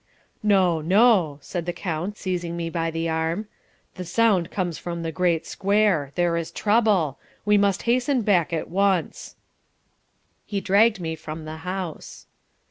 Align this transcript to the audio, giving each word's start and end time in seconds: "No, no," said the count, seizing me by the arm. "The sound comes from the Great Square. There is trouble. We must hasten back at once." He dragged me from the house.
"No, 0.41 0.81
no," 0.81 1.37
said 1.43 1.67
the 1.67 1.73
count, 1.73 2.17
seizing 2.17 2.57
me 2.57 2.71
by 2.71 2.89
the 2.89 3.07
arm. 3.07 3.47
"The 3.97 4.03
sound 4.03 4.49
comes 4.49 4.79
from 4.79 5.03
the 5.03 5.11
Great 5.11 5.45
Square. 5.45 6.13
There 6.15 6.35
is 6.37 6.49
trouble. 6.49 7.19
We 7.45 7.55
must 7.59 7.83
hasten 7.83 8.23
back 8.23 8.51
at 8.51 8.67
once." 8.67 9.35
He 10.43 10.59
dragged 10.59 10.99
me 10.99 11.13
from 11.13 11.45
the 11.45 11.57
house. 11.57 12.25